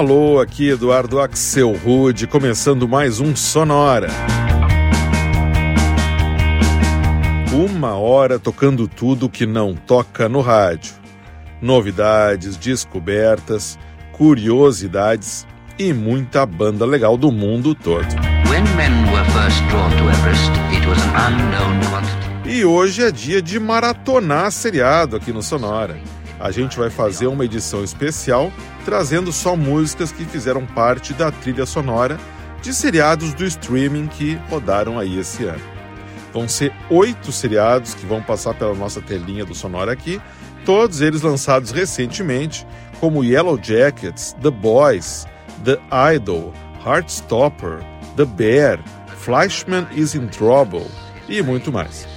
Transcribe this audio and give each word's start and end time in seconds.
Alô, 0.00 0.40
aqui 0.40 0.70
Eduardo 0.70 1.20
Axel 1.20 1.74
Rude, 1.74 2.26
começando 2.26 2.88
mais 2.88 3.20
um 3.20 3.36
Sonora. 3.36 4.08
Uma 7.52 7.96
hora 7.96 8.38
tocando 8.38 8.88
tudo 8.88 9.28
que 9.28 9.44
não 9.44 9.74
toca 9.74 10.26
no 10.26 10.40
rádio. 10.40 10.94
Novidades, 11.60 12.56
descobertas, 12.56 13.78
curiosidades 14.10 15.46
e 15.78 15.92
muita 15.92 16.46
banda 16.46 16.86
legal 16.86 17.18
do 17.18 17.30
mundo 17.30 17.74
todo. 17.74 18.08
E 22.46 22.64
hoje 22.64 23.02
é 23.02 23.10
dia 23.10 23.42
de 23.42 23.60
maratonar 23.60 24.50
seriado 24.50 25.14
aqui 25.14 25.30
no 25.30 25.42
Sonora. 25.42 25.98
A 26.40 26.50
gente 26.50 26.78
vai 26.78 26.88
fazer 26.88 27.26
uma 27.26 27.44
edição 27.44 27.84
especial 27.84 28.50
trazendo 28.90 29.30
só 29.30 29.54
músicas 29.54 30.10
que 30.10 30.24
fizeram 30.24 30.66
parte 30.66 31.14
da 31.14 31.30
trilha 31.30 31.64
sonora 31.64 32.18
de 32.60 32.74
seriados 32.74 33.32
do 33.32 33.46
streaming 33.46 34.08
que 34.08 34.34
rodaram 34.50 34.98
aí 34.98 35.16
esse 35.16 35.44
ano. 35.44 35.62
Vão 36.32 36.48
ser 36.48 36.72
oito 36.90 37.30
seriados 37.30 37.94
que 37.94 38.04
vão 38.04 38.20
passar 38.20 38.52
pela 38.52 38.74
nossa 38.74 39.00
telinha 39.00 39.44
do 39.44 39.54
Sonora 39.54 39.92
aqui, 39.92 40.20
todos 40.64 41.00
eles 41.02 41.22
lançados 41.22 41.70
recentemente, 41.70 42.66
como 42.98 43.22
Yellow 43.22 43.60
Jackets, 43.62 44.34
The 44.42 44.50
Boys, 44.50 45.24
The 45.64 45.78
Idol, 46.16 46.52
Heartstopper, 46.84 47.78
The 48.16 48.24
Bear, 48.24 48.80
Fleischman 49.18 49.86
is 49.92 50.16
in 50.16 50.26
Trouble 50.26 50.88
e 51.28 51.40
muito 51.42 51.70
mais. 51.70 52.08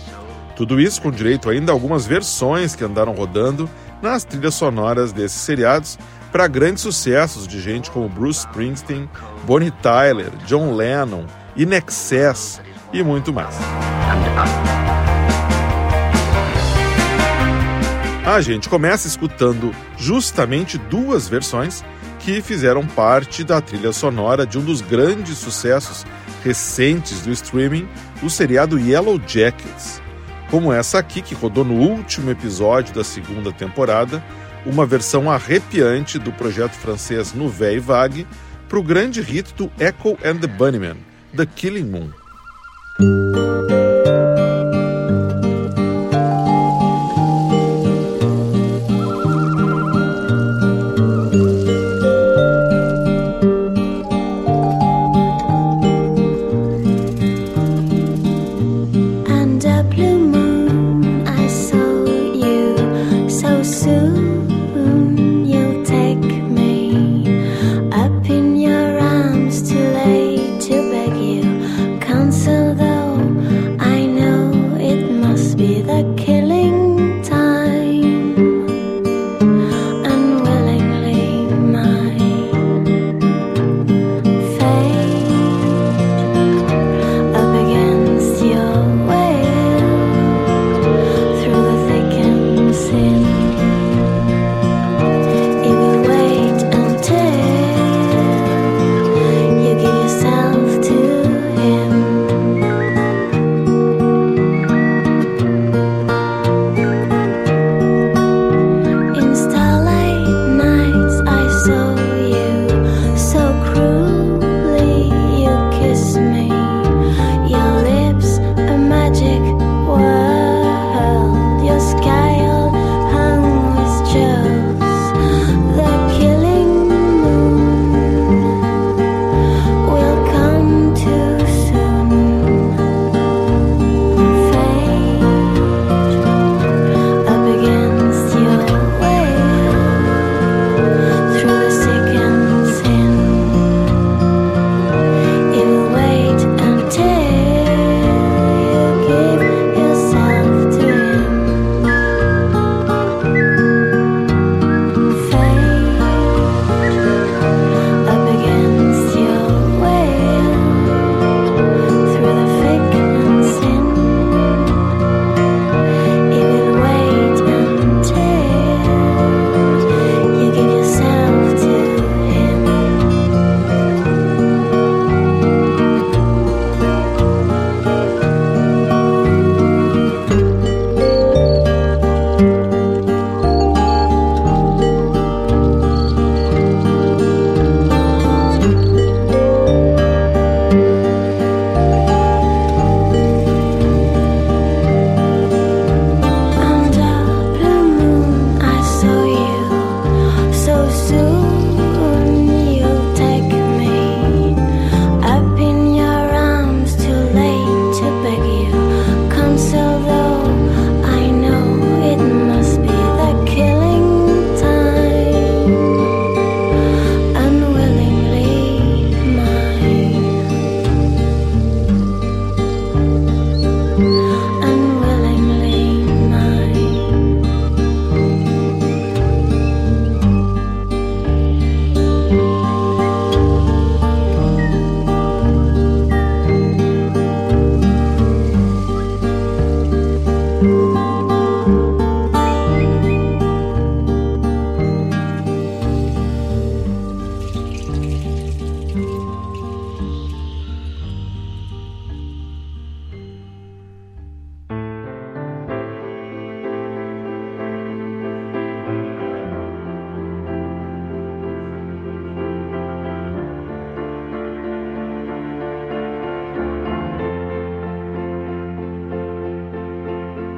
Tudo 0.55 0.81
isso 0.81 1.03
com 1.03 1.11
direito 1.11 1.51
ainda 1.51 1.71
a 1.71 1.75
algumas 1.75 2.07
versões 2.07 2.75
que 2.75 2.83
andaram 2.83 3.13
rodando 3.13 3.69
nas 4.01 4.23
trilhas 4.23 4.55
sonoras 4.55 5.13
desses 5.13 5.39
seriados 5.39 5.99
para 6.33 6.47
grandes 6.47 6.81
sucessos 6.81 7.47
de 7.47 7.61
gente 7.61 7.91
como 7.91 8.09
Bruce 8.09 8.39
Springsteen, 8.39 9.07
Bonnie 9.45 9.69
Tyler, 9.69 10.31
John 10.47 10.75
Lennon, 10.75 11.25
Inexcess 11.55 12.59
e 12.91 13.03
muito 13.03 13.31
mais. 13.31 13.55
A 18.25 18.41
gente 18.41 18.67
começa 18.67 19.07
escutando 19.07 19.71
justamente 19.95 20.79
duas 20.79 21.29
versões 21.29 21.85
que 22.17 22.41
fizeram 22.41 22.87
parte 22.87 23.43
da 23.43 23.61
trilha 23.61 23.91
sonora 23.91 24.43
de 24.43 24.57
um 24.57 24.63
dos 24.63 24.81
grandes 24.81 25.37
sucessos 25.37 26.03
recentes 26.43 27.21
do 27.21 27.31
streaming, 27.31 27.87
o 28.23 28.29
seriado 28.29 28.79
Yellow 28.79 29.21
Jackets. 29.27 30.01
Como 30.49 30.73
essa 30.73 30.97
aqui, 30.97 31.21
que 31.21 31.35
rodou 31.35 31.63
no 31.63 31.75
último 31.75 32.31
episódio 32.31 32.93
da 32.93 33.03
segunda 33.03 33.51
temporada, 33.51 34.23
uma 34.65 34.85
versão 34.85 35.29
arrepiante 35.29 36.17
do 36.17 36.31
projeto 36.31 36.73
francês 36.73 37.33
Nouvelle 37.33 37.79
Vague 37.79 38.27
para 38.67 38.79
o 38.79 38.83
grande 38.83 39.21
hit 39.21 39.53
do 39.55 39.71
Echo 39.79 40.17
and 40.23 40.37
the 40.37 40.47
Bunnymen, 40.47 40.97
The 41.35 41.45
Killing 41.45 41.85
Moon. 41.85 42.09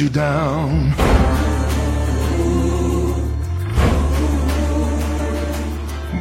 you 0.00 0.08
down. 0.08 0.90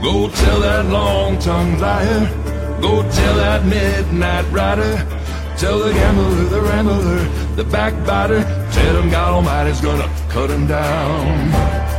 Go 0.01 0.29
tell 0.29 0.59
that 0.59 0.85
long-tongued 0.87 1.79
liar. 1.79 2.79
Go 2.81 3.03
tell 3.09 3.35
that 3.37 3.65
midnight 3.65 4.45
rider. 4.51 4.95
Tell 5.57 5.79
the 5.79 5.93
gambler, 5.93 6.43
the 6.55 6.61
rambler, 6.61 7.19
the 7.55 7.63
backbiter. 7.63 8.41
Tell 8.71 9.01
him 9.01 9.09
God 9.09 9.33
Almighty's 9.35 9.79
gonna 9.79 10.09
cut 10.29 10.49
him 10.49 10.67
down. 10.67 11.98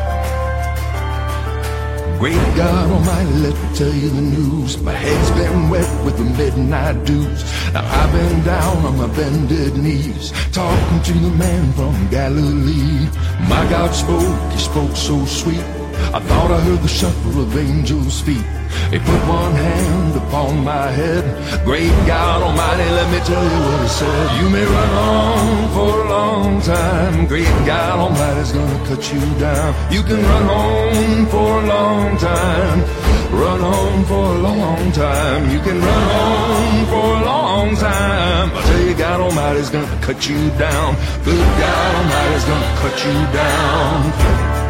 Great 2.21 2.35
God 2.55 2.91
Almighty, 2.91 3.33
let 3.39 3.55
me 3.55 3.75
tell 3.75 3.95
you 3.95 4.11
the 4.11 4.21
news. 4.21 4.79
My 4.83 4.93
head's 4.93 5.31
been 5.31 5.71
wet 5.71 6.05
with 6.05 6.19
the 6.19 6.25
midnight 6.25 7.07
dews. 7.07 7.43
Now 7.73 7.83
I've 7.83 8.13
been 8.13 8.45
down 8.45 8.77
on 8.85 8.99
my 8.99 9.07
bended 9.17 9.79
knees, 9.79 10.31
talking 10.53 11.03
to 11.03 11.13
the 11.15 11.31
man 11.31 11.73
from 11.73 12.11
Galilee. 12.11 13.09
My 13.49 13.67
God 13.71 13.95
spoke, 13.95 14.53
he 14.53 14.59
spoke 14.59 14.95
so 14.97 15.25
sweet. 15.25 15.80
I 16.15 16.21
thought 16.21 16.51
I 16.51 16.61
heard 16.61 16.83
the 16.83 16.89
shuffle 16.89 17.43
of 17.43 17.57
angels' 17.57 18.21
feet. 18.21 18.45
He 18.91 18.99
put 18.99 19.21
one 19.29 19.53
hand 19.53 20.17
upon 20.17 20.65
my 20.65 20.87
head. 20.91 21.25
Great 21.65 21.95
God 22.07 22.43
Almighty, 22.43 22.89
let 22.91 23.09
me 23.13 23.21
tell 23.21 23.45
you 23.45 23.61
what 23.67 23.81
he 23.83 23.89
said. 23.89 24.43
You 24.43 24.51
may 24.51 24.65
run 24.65 24.91
on 24.91 25.69
for 25.75 25.93
a 26.05 26.09
long 26.09 26.61
time. 26.63 27.27
Great 27.27 27.55
God 27.67 27.99
Almighty's 27.99 28.53
gonna 28.53 28.87
cut 28.87 29.13
you 29.13 29.21
down. 29.39 29.75
You 29.93 30.03
can 30.03 30.21
run 30.23 30.47
on 30.49 31.27
for 31.27 31.63
a 31.63 31.67
long 31.67 32.17
time. 32.19 32.81
Run 33.33 33.61
on 33.61 34.05
for 34.05 34.25
a 34.35 34.39
long 34.39 34.93
time. 34.93 35.51
You 35.51 35.61
can 35.61 35.81
run 35.81 36.05
on 36.27 36.87
for 36.87 37.07
a 37.15 37.25
long 37.25 37.77
time. 37.77 38.51
I 38.57 38.63
tell 38.63 38.83
you, 38.83 38.95
God 38.95 39.21
Almighty's 39.21 39.71
gonna 39.71 40.01
cut 40.03 40.29
you 40.29 40.51
down. 40.59 40.97
Good 41.25 41.47
God 41.65 41.95
Almighty's 41.95 42.45
gonna 42.45 42.73
cut 42.83 42.97
you 43.05 43.15
down. 43.33 44.70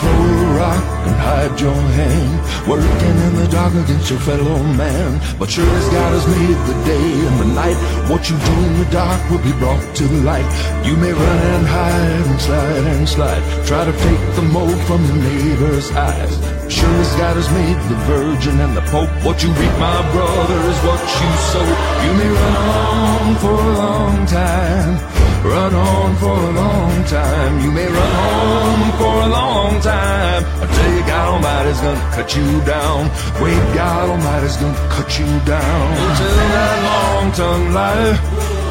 Throw 0.00 0.20
a 0.44 0.58
rock 0.58 0.84
and 1.06 1.16
hide 1.16 1.60
your 1.60 1.80
hand, 1.98 2.68
working 2.68 3.16
in 3.26 3.32
the 3.36 3.48
dark 3.48 3.74
against 3.74 4.10
your 4.10 4.20
fellow 4.20 4.58
man. 4.74 5.20
But 5.38 5.50
sure 5.50 5.68
as 5.68 5.88
God 5.88 6.12
has 6.16 6.26
made 6.26 6.58
the 6.70 6.78
day 6.84 7.08
and 7.26 7.36
the 7.40 7.50
night, 7.54 7.78
what 8.10 8.28
you 8.28 8.36
do 8.36 8.54
in 8.68 8.74
the 8.78 8.90
dark 8.90 9.20
will 9.30 9.42
be 9.42 9.52
brought 9.60 9.84
to 9.96 10.04
the 10.04 10.20
light. 10.22 10.48
You 10.84 10.96
may 10.96 11.12
run 11.12 11.38
and 11.54 11.66
hide 11.66 12.26
and 12.30 12.40
slide 12.40 12.84
and 12.94 13.08
slide, 13.08 13.42
try 13.66 13.84
to 13.84 13.92
take 13.92 14.22
the 14.36 14.42
mold 14.42 14.80
from 14.88 15.04
your 15.06 15.16
neighbor's 15.16 15.90
eyes. 15.92 16.34
Sure 16.72 16.96
as 17.00 17.12
God 17.16 17.36
has 17.36 17.50
made 17.50 17.78
the 17.90 17.98
Virgin 18.10 18.60
and 18.60 18.76
the 18.76 18.82
Pope, 18.92 19.10
what 19.24 19.42
you 19.42 19.50
reap, 19.50 19.74
my 19.78 20.00
brother, 20.12 20.60
is 20.72 20.78
what 20.88 21.00
you 21.00 21.30
sow. 21.50 21.66
You 22.04 22.12
may 22.20 22.30
run 22.30 22.56
on 22.56 23.36
for 23.36 23.54
a 23.54 23.72
long 23.78 24.26
time. 24.26 25.15
Run 25.44 25.74
on 25.74 26.16
for 26.16 26.36
a 26.36 26.52
long 26.52 27.04
time. 27.04 27.60
You 27.60 27.70
may 27.70 27.86
run 27.86 28.14
on 28.16 28.92
for 28.98 29.14
a 29.22 29.28
long 29.28 29.80
time 29.80 30.44
until 30.62 30.92
your 30.94 31.06
God 31.06 31.26
Almighty's 31.34 31.80
gonna 31.80 32.10
cut 32.16 32.36
you 32.36 32.60
down. 32.64 33.10
Wait, 33.42 33.62
God 33.74 34.10
Almighty's 34.10 34.56
gonna 34.56 34.88
cut 34.88 35.18
you 35.18 35.26
down. 35.44 35.84
Go 35.96 36.06
tell 36.20 36.36
that 36.56 36.76
long-tongued 36.88 37.74
liar. 37.74 38.14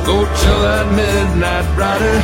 Go 0.06 0.16
tell 0.42 0.60
that 0.68 0.88
midnight 0.94 1.68
rider. 1.78 2.18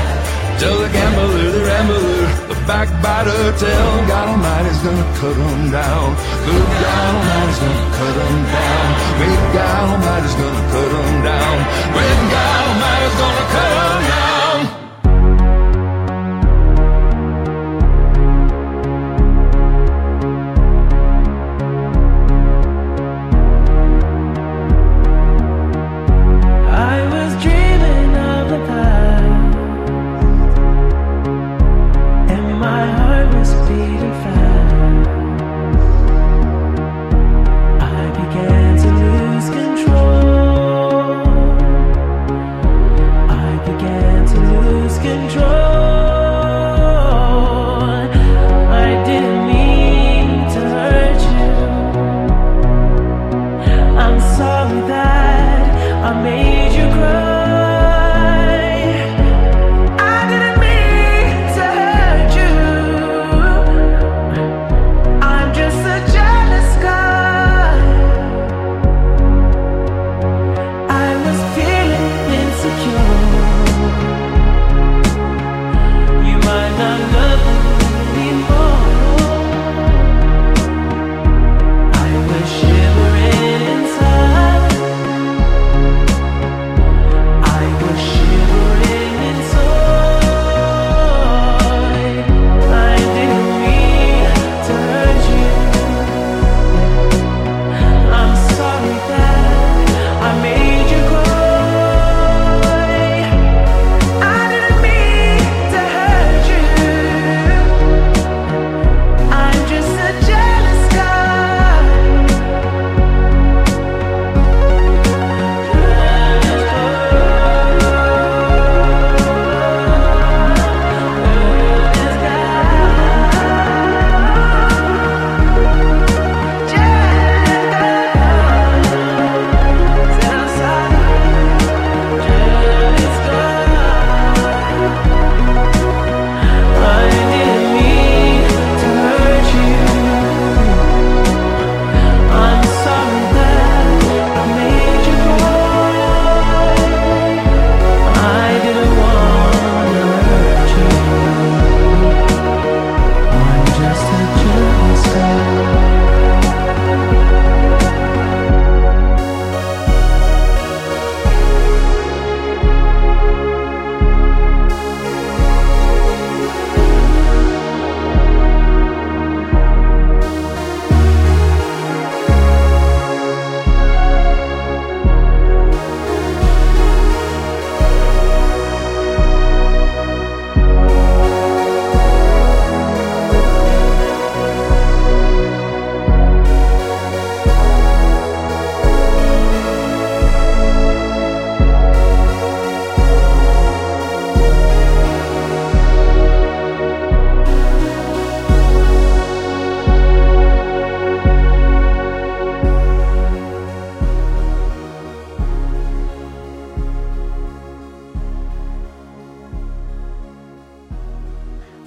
Tell 0.62 0.78
the 0.78 0.90
gambler, 0.94 1.52
the 1.58 1.62
rambler, 1.66 2.22
the 2.54 2.58
backbiter, 2.70 3.42
tell 3.58 3.92
God 4.06 4.28
Almighty's 4.30 4.78
gonna 4.86 5.08
cut 5.18 5.34
them 5.34 5.72
down. 5.72 6.08
Good 6.46 6.68
God 6.86 7.12
Almighty's 7.18 7.60
gonna 7.66 7.98
cut 7.98 8.14
them 8.22 8.36
down. 8.54 8.86
Great 9.18 9.44
God 9.58 9.84
Almighty's 9.90 10.36
gonna 10.38 10.64
cut 10.70 10.90
them 10.94 11.12
down. 11.26 11.56
Great 11.98 12.11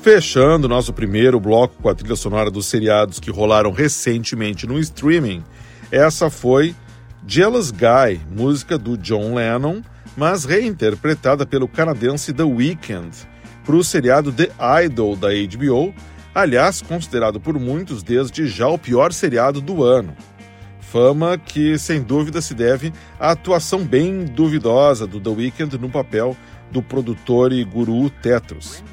Fechando 0.04 0.68
nosso 0.68 0.92
primeiro 0.92 1.40
bloco 1.40 1.76
com 1.80 1.88
a 1.88 1.94
trilha 1.94 2.14
sonora 2.14 2.50
dos 2.50 2.66
seriados 2.66 3.18
que 3.18 3.30
rolaram 3.30 3.72
recentemente 3.72 4.66
no 4.66 4.78
streaming, 4.78 5.42
essa 5.90 6.28
foi 6.28 6.76
Jealous 7.26 7.70
Guy, 7.70 8.20
música 8.30 8.76
do 8.76 8.98
John 8.98 9.34
Lennon, 9.34 9.80
mas 10.14 10.44
reinterpretada 10.44 11.46
pelo 11.46 11.66
canadense 11.66 12.34
The 12.34 12.42
Weeknd 12.42 13.16
para 13.64 13.76
o 13.76 13.82
seriado 13.82 14.30
The 14.30 14.50
Idol 14.84 15.16
da 15.16 15.28
HBO, 15.28 15.94
aliás, 16.34 16.82
considerado 16.82 17.40
por 17.40 17.58
muitos 17.58 18.02
desde 18.02 18.46
já 18.46 18.68
o 18.68 18.76
pior 18.76 19.10
seriado 19.10 19.58
do 19.58 19.82
ano. 19.82 20.14
Fama 20.80 21.38
que, 21.38 21.78
sem 21.78 22.02
dúvida, 22.02 22.42
se 22.42 22.52
deve 22.52 22.92
à 23.18 23.30
atuação 23.30 23.82
bem 23.82 24.26
duvidosa 24.26 25.06
do 25.06 25.18
The 25.18 25.30
Weeknd 25.30 25.78
no 25.78 25.88
papel 25.88 26.36
do 26.70 26.82
produtor 26.82 27.54
e 27.54 27.64
guru 27.64 28.10
Tetros. 28.10 28.84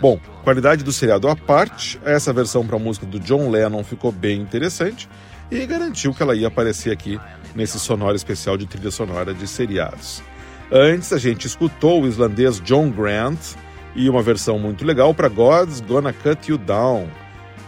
Bom, 0.00 0.20
qualidade 0.44 0.84
do 0.84 0.92
seriado 0.92 1.28
à 1.28 1.34
parte, 1.34 2.00
essa 2.04 2.32
versão 2.32 2.64
para 2.64 2.76
a 2.76 2.78
música 2.78 3.04
do 3.04 3.18
John 3.18 3.50
Lennon 3.50 3.82
ficou 3.82 4.12
bem 4.12 4.40
interessante 4.40 5.08
e 5.50 5.66
garantiu 5.66 6.14
que 6.14 6.22
ela 6.22 6.36
ia 6.36 6.46
aparecer 6.46 6.92
aqui 6.92 7.18
nesse 7.52 7.80
sonoro 7.80 8.14
especial 8.14 8.56
de 8.56 8.64
trilha 8.64 8.92
sonora 8.92 9.34
de 9.34 9.48
seriados. 9.48 10.22
Antes, 10.70 11.12
a 11.12 11.18
gente 11.18 11.48
escutou 11.48 12.02
o 12.02 12.06
islandês 12.06 12.60
John 12.60 12.90
Grant 12.90 13.56
e 13.96 14.08
uma 14.08 14.22
versão 14.22 14.56
muito 14.56 14.84
legal 14.84 15.12
para 15.12 15.28
God's 15.28 15.80
Gonna 15.80 16.12
Cut 16.12 16.48
You 16.48 16.58
Down, 16.58 17.08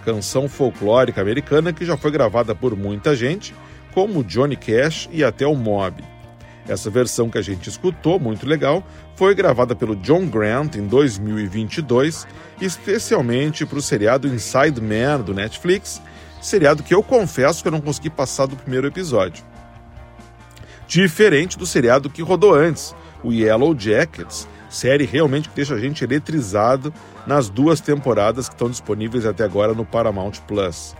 canção 0.04 0.48
folclórica 0.48 1.20
americana 1.20 1.72
que 1.72 1.84
já 1.84 1.96
foi 1.96 2.12
gravada 2.12 2.54
por 2.54 2.76
muita 2.76 3.16
gente, 3.16 3.52
como 3.92 4.22
Johnny 4.22 4.54
Cash 4.54 5.08
e 5.10 5.24
até 5.24 5.44
o 5.44 5.56
Mob. 5.56 6.00
Essa 6.70 6.88
versão 6.88 7.28
que 7.28 7.36
a 7.36 7.42
gente 7.42 7.68
escutou, 7.68 8.20
muito 8.20 8.46
legal, 8.46 8.86
foi 9.16 9.34
gravada 9.34 9.74
pelo 9.74 9.96
John 9.96 10.26
Grant 10.26 10.76
em 10.76 10.86
2022, 10.86 12.28
especialmente 12.60 13.66
para 13.66 13.78
o 13.78 13.82
seriado 13.82 14.28
Inside 14.28 14.80
Man 14.80 15.20
do 15.20 15.34
Netflix, 15.34 16.00
seriado 16.40 16.84
que 16.84 16.94
eu 16.94 17.02
confesso 17.02 17.60
que 17.60 17.66
eu 17.66 17.72
não 17.72 17.80
consegui 17.80 18.08
passar 18.08 18.46
do 18.46 18.54
primeiro 18.54 18.86
episódio. 18.86 19.44
Diferente 20.86 21.58
do 21.58 21.66
seriado 21.66 22.08
que 22.08 22.22
rodou 22.22 22.54
antes, 22.54 22.94
o 23.24 23.32
Yellow 23.32 23.76
Jackets, 23.76 24.46
Série 24.68 25.04
realmente 25.04 25.48
que 25.48 25.56
deixa 25.56 25.74
a 25.74 25.80
gente 25.80 26.04
eletrizado 26.04 26.94
nas 27.26 27.48
duas 27.48 27.80
temporadas 27.80 28.48
que 28.48 28.54
estão 28.54 28.70
disponíveis 28.70 29.26
até 29.26 29.42
agora 29.42 29.74
no 29.74 29.84
Paramount 29.84 30.34
Plus. 30.46 30.94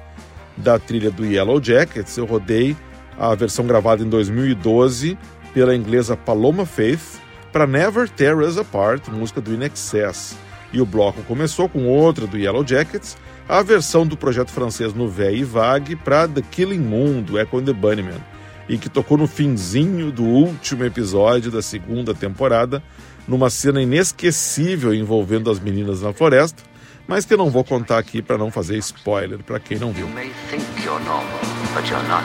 Da 0.57 0.81
trilha 0.81 1.13
do 1.13 1.25
Yellow 1.25 1.63
Jackets, 1.63 2.17
eu 2.17 2.25
rodei 2.25 2.77
a 3.17 3.33
versão 3.37 3.65
gravada 3.65 4.03
em 4.03 4.09
2012 4.09 5.17
pela 5.53 5.75
inglesa 5.75 6.17
Paloma 6.17 6.65
Faith 6.65 7.21
para 7.53 7.67
Never 7.67 8.09
Tear 8.09 8.39
Us 8.39 8.57
Apart, 8.57 9.09
música 9.09 9.41
do 9.41 9.55
In 9.55 9.65
Excess. 9.65 10.37
E 10.73 10.81
o 10.81 10.87
bloco 10.87 11.23
começou 11.23 11.69
com 11.69 11.87
outra 11.87 12.27
do 12.27 12.39
Yellow 12.39 12.67
Jackets, 12.67 13.17
a 13.49 13.63
versão 13.63 14.07
do 14.07 14.17
projeto 14.17 14.51
francês 14.51 14.95
Nouvelle 14.95 15.41
e 15.41 15.45
Vague 15.45 15.97
para 15.97 16.29
The 16.29 16.43
Killing 16.43 16.79
Moon, 16.79 17.23
do 17.23 17.39
Echo 17.39 17.59
and 17.59 17.65
the 17.65 17.73
Bunnymen, 17.73 18.23
e 18.69 18.79
que 18.79 18.89
tocou 18.89 19.19
no 19.19 19.27
finzinho 19.27 20.13
do 20.13 20.23
último 20.23 20.85
episódio 20.85 21.51
da 21.51 21.61
segunda 21.61 22.15
temporada, 22.15 22.81
numa 23.27 23.51
cena 23.51 23.83
inesquecível 23.83 24.95
envolvendo 24.95 25.51
as 25.51 25.59
meninas 25.59 26.03
na 26.03 26.13
floresta, 26.13 26.63
mas 27.09 27.25
que 27.25 27.35
eu 27.35 27.39
não 27.39 27.51
vou 27.51 27.65
contar 27.65 27.99
aqui 27.99 28.23
para 28.23 28.39
não 28.39 28.53
fazer 28.53 28.79
spoiler 28.79 29.41
para 29.43 29.59
quem 29.59 29.79
não 29.79 29.91
viu. 29.91 30.07
You 30.07 30.15
may 30.15 30.31
think 30.49 30.65
you're 30.85 31.05
normal, 31.05 31.41
but 31.75 31.91
you're 31.91 32.07
not. 32.07 32.25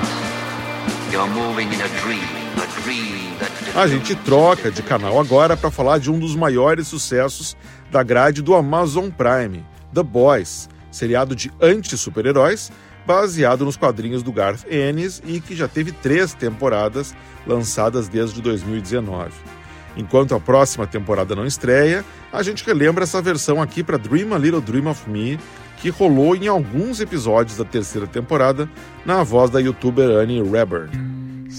You're 1.12 1.28
moving 1.28 1.74
in 1.74 1.82
a 1.82 1.88
dream, 2.04 2.45
a 3.76 3.88
gente 3.88 4.16
troca 4.16 4.72
de 4.72 4.82
canal 4.82 5.20
agora 5.20 5.58
para 5.58 5.70
falar 5.70 6.00
de 6.00 6.10
um 6.10 6.18
dos 6.18 6.36
maiores 6.36 6.88
sucessos 6.88 7.58
da 7.92 8.02
grade 8.02 8.42
do 8.42 8.56
Amazon 8.56 9.10
Prime, 9.10 9.66
The 9.94 10.02
Boys, 10.02 10.70
seriado 10.90 11.36
de 11.36 11.52
anti-super-heróis 11.62 12.72
baseado 13.06 13.66
nos 13.66 13.78
quadrinhos 13.78 14.24
do 14.24 14.32
Garth 14.32 14.66
Ennis 14.70 15.22
e 15.26 15.40
que 15.40 15.56
já 15.56 15.68
teve 15.68 15.92
três 15.92 16.34
temporadas 16.34 17.14
lançadas 17.46 18.08
desde 18.08 18.42
2019. 18.42 19.32
Enquanto 19.98 20.36
a 20.36 20.40
próxima 20.40 20.88
temporada 20.88 21.36
não 21.36 21.46
estreia, 21.46 22.04
a 22.32 22.42
gente 22.44 22.66
relembra 22.66 23.04
essa 23.04 23.22
versão 23.22 23.62
aqui 23.62 23.84
para 23.84 23.98
Dream 23.98 24.34
a 24.34 24.38
Little 24.38 24.62
Dream 24.62 24.88
of 24.88 25.10
Me, 25.10 25.40
que 25.78 25.90
rolou 25.90 26.36
em 26.36 26.48
alguns 26.48 27.00
episódios 27.00 27.58
da 27.58 27.66
terceira 27.66 28.08
temporada 28.08 28.70
na 29.06 29.24
voz 29.24 29.50
da 29.50 29.60
youtuber 29.60 30.10
Annie 30.10 30.42
Reber. 30.42 30.90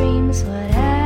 dreams, 0.00 0.42
whatever. 0.44 0.99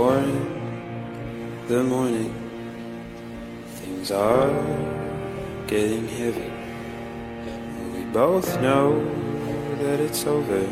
It's 0.00 1.68
the 1.68 1.82
morning. 1.82 2.32
Things 3.80 4.12
are 4.12 4.48
getting 5.66 6.06
heavy. 6.06 6.52
We 7.92 8.04
both 8.12 8.60
know 8.60 9.04
that 9.82 9.98
it's 9.98 10.24
over, 10.24 10.62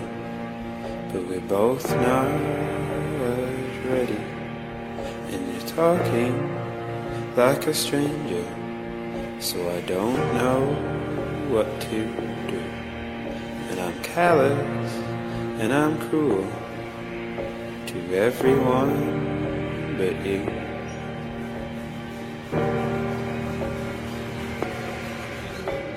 but 1.12 1.26
we're 1.26 1.40
both 1.40 1.90
not 1.90 2.30
ready. 3.90 4.22
And 5.32 5.52
you're 5.52 5.68
talking 5.70 6.34
like 7.34 7.66
a 7.66 7.74
stranger, 7.74 8.46
so 9.40 9.58
I 9.76 9.80
don't 9.80 10.22
know 10.34 10.60
what 11.50 11.68
to 11.80 11.98
do. 12.46 12.62
And 13.70 13.80
I'm 13.80 14.00
callous 14.04 14.92
and 15.60 15.72
I'm 15.72 15.98
cruel 16.10 16.46
to 18.06 18.16
everyone 18.16 19.96
but 19.98 20.24
you. 20.24 20.42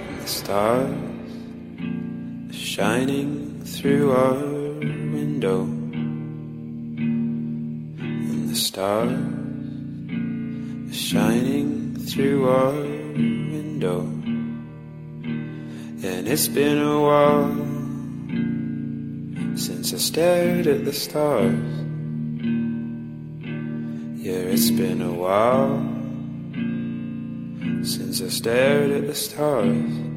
And 0.07 0.21
the 0.21 0.27
stars 0.27 0.89
are 2.49 2.53
shining 2.53 3.63
through 3.63 4.11
our 4.11 4.33
window, 4.33 5.61
and 8.01 8.49
the 8.49 8.55
stars 8.55 9.11
are 10.89 10.93
shining 10.93 11.95
through 11.95 12.49
our 12.49 12.71
window, 12.71 13.99
and 16.01 16.27
it's 16.27 16.47
been 16.47 16.81
a 16.81 17.01
while 17.01 17.55
since 19.57 19.93
I 19.93 19.97
stared 19.97 20.67
at 20.67 20.85
the 20.85 20.93
stars. 20.93 21.88
Yeah, 24.29 24.53
it's 24.53 24.69
been 24.69 25.01
a 25.01 25.11
while 25.11 25.81
since 27.83 28.21
I 28.21 28.27
stared 28.27 28.91
at 28.91 29.07
the 29.07 29.15
stars. 29.15 30.08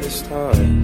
this 0.00 0.22
time. 0.22 0.81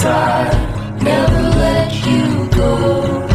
I'd 0.00 1.02
never 1.02 1.42
let 1.64 1.92
you 2.06 2.48
go. 2.50 3.28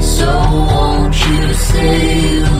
So 0.00 0.26
won't 0.26 1.14
you 1.26 1.54
say 1.54 2.51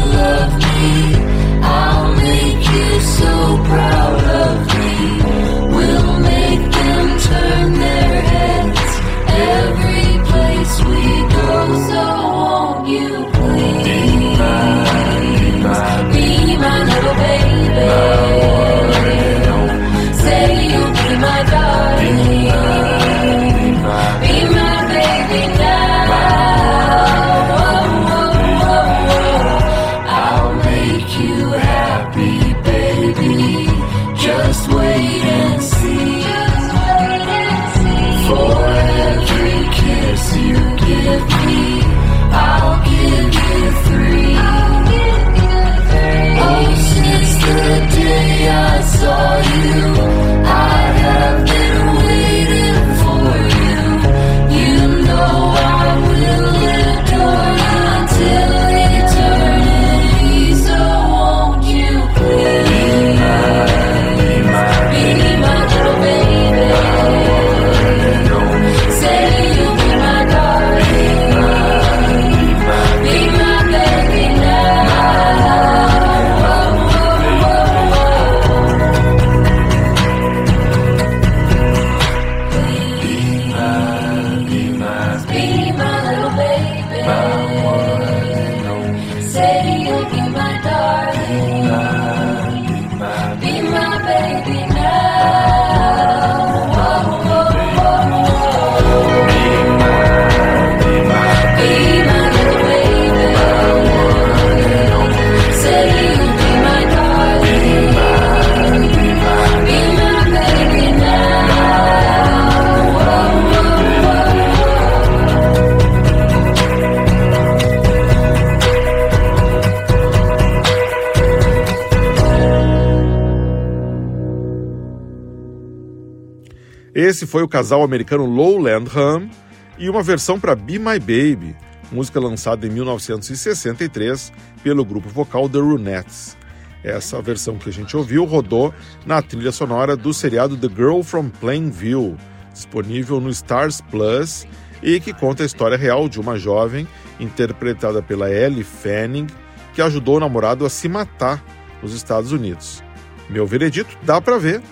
Esse 127.02 127.26
foi 127.26 127.42
o 127.42 127.48
casal 127.48 127.82
americano 127.82 128.24
Lowland 128.24 128.88
Hum 128.96 129.28
e 129.76 129.90
uma 129.90 130.04
versão 130.04 130.38
para 130.38 130.54
Be 130.54 130.78
My 130.78 131.00
Baby, 131.00 131.56
música 131.90 132.20
lançada 132.20 132.64
em 132.64 132.70
1963 132.70 134.32
pelo 134.62 134.84
grupo 134.84 135.08
vocal 135.08 135.48
The 135.48 135.58
Ronettes. 135.58 136.36
Essa 136.84 137.20
versão 137.20 137.58
que 137.58 137.68
a 137.68 137.72
gente 137.72 137.96
ouviu 137.96 138.24
rodou 138.24 138.72
na 139.04 139.20
trilha 139.20 139.50
sonora 139.50 139.96
do 139.96 140.14
seriado 140.14 140.56
The 140.56 140.68
Girl 140.68 141.02
from 141.02 141.28
Plainview, 141.28 142.16
disponível 142.52 143.20
no 143.20 143.30
Stars 143.30 143.80
Plus 143.80 144.46
e 144.80 145.00
que 145.00 145.12
conta 145.12 145.42
a 145.42 145.46
história 145.46 145.76
real 145.76 146.08
de 146.08 146.20
uma 146.20 146.38
jovem 146.38 146.86
interpretada 147.18 148.00
pela 148.00 148.30
Ellie 148.30 148.62
Fanning 148.62 149.26
que 149.74 149.82
ajudou 149.82 150.18
o 150.18 150.20
namorado 150.20 150.64
a 150.64 150.70
se 150.70 150.88
matar 150.88 151.44
nos 151.82 151.94
Estados 151.94 152.30
Unidos. 152.30 152.80
Meu 153.28 153.44
veredito, 153.44 153.98
dá 154.04 154.20
para 154.20 154.38
ver, 154.38 154.62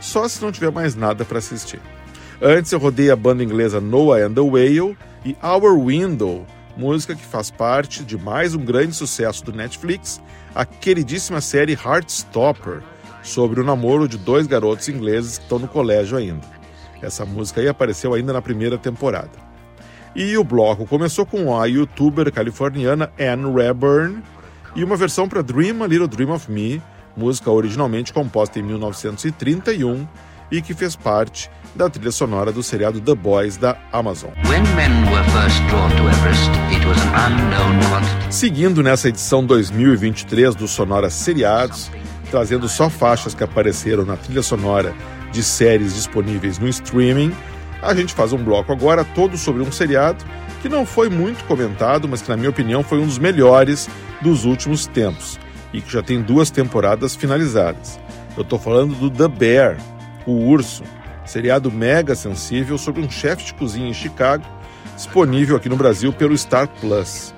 só 0.00 0.28
se 0.28 0.42
não 0.42 0.52
tiver 0.52 0.70
mais 0.70 0.94
nada 0.94 1.24
para 1.24 1.38
assistir. 1.38 1.80
Antes 2.40 2.72
eu 2.72 2.78
rodei 2.78 3.10
a 3.10 3.16
banda 3.16 3.42
inglesa 3.42 3.80
Noah 3.80 4.24
and 4.24 4.32
the 4.32 4.40
Whale 4.40 4.96
e 5.24 5.36
Our 5.42 5.78
Window, 5.84 6.46
música 6.76 7.14
que 7.14 7.24
faz 7.24 7.50
parte 7.50 8.04
de 8.04 8.16
mais 8.16 8.54
um 8.54 8.64
grande 8.64 8.94
sucesso 8.94 9.44
do 9.44 9.52
Netflix, 9.52 10.20
a 10.54 10.64
queridíssima 10.64 11.40
série 11.40 11.72
Heartstopper, 11.72 12.82
sobre 13.22 13.60
o 13.60 13.64
namoro 13.64 14.08
de 14.08 14.16
dois 14.16 14.46
garotos 14.46 14.88
ingleses 14.88 15.38
que 15.38 15.44
estão 15.44 15.58
no 15.58 15.68
colégio 15.68 16.16
ainda. 16.16 16.46
Essa 17.02 17.24
música 17.24 17.60
aí 17.60 17.68
apareceu 17.68 18.14
ainda 18.14 18.32
na 18.32 18.40
primeira 18.40 18.78
temporada. 18.78 19.48
E 20.14 20.36
o 20.36 20.44
bloco 20.44 20.86
começou 20.86 21.26
com 21.26 21.56
a 21.56 21.66
youtuber 21.66 22.32
californiana 22.32 23.10
Anne 23.18 23.52
Raburn 23.52 24.22
e 24.74 24.82
uma 24.82 24.96
versão 24.96 25.28
para 25.28 25.42
Dream 25.42 25.82
a 25.82 25.86
Little 25.86 26.08
Dream 26.08 26.30
of 26.30 26.50
Me, 26.50 26.82
música 27.18 27.50
originalmente 27.50 28.12
composta 28.12 28.60
em 28.60 28.62
1931 28.62 30.06
e 30.50 30.62
que 30.62 30.72
fez 30.72 30.94
parte 30.94 31.50
da 31.74 31.90
trilha 31.90 32.12
sonora 32.12 32.52
do 32.52 32.62
seriado 32.62 33.00
The 33.00 33.14
Boys 33.14 33.56
da 33.56 33.76
Amazon. 33.92 34.30
Everest. 36.08 36.50
Seguindo 38.30 38.82
nessa 38.82 39.08
edição 39.08 39.44
2023 39.44 40.54
do 40.54 40.68
Sonora 40.68 41.10
Seriados, 41.10 41.90
trazendo 42.30 42.68
só 42.68 42.88
faixas 42.88 43.34
que 43.34 43.42
apareceram 43.44 44.04
na 44.04 44.16
trilha 44.16 44.42
sonora 44.42 44.94
de 45.32 45.42
séries 45.42 45.94
disponíveis 45.94 46.58
no 46.58 46.68
streaming, 46.68 47.34
a 47.82 47.94
gente 47.94 48.14
faz 48.14 48.32
um 48.32 48.42
bloco 48.42 48.72
agora 48.72 49.04
todo 49.04 49.36
sobre 49.36 49.62
um 49.62 49.70
seriado 49.70 50.24
que 50.62 50.68
não 50.68 50.86
foi 50.86 51.08
muito 51.08 51.44
comentado, 51.44 52.08
mas 52.08 52.22
que, 52.22 52.28
na 52.28 52.36
minha 52.36 52.50
opinião, 52.50 52.82
foi 52.82 52.98
um 52.98 53.06
dos 53.06 53.18
melhores 53.18 53.88
dos 54.20 54.44
últimos 54.44 54.86
tempos 54.86 55.38
e 55.72 55.80
que 55.80 55.92
já 55.92 56.02
tem 56.02 56.22
duas 56.22 56.50
temporadas 56.50 57.14
finalizadas. 57.14 57.98
Eu 58.36 58.42
estou 58.42 58.58
falando 58.58 58.94
do 58.94 59.10
The 59.10 59.28
Bear, 59.28 59.78
o 60.26 60.32
Urso, 60.32 60.82
seriado 61.24 61.70
mega 61.70 62.14
sensível 62.14 62.78
sobre 62.78 63.02
um 63.02 63.10
chefe 63.10 63.44
de 63.44 63.54
cozinha 63.54 63.88
em 63.88 63.94
Chicago, 63.94 64.44
disponível 64.94 65.56
aqui 65.56 65.68
no 65.68 65.76
Brasil 65.76 66.12
pelo 66.12 66.36
Star 66.36 66.68
Plus. 66.80 67.34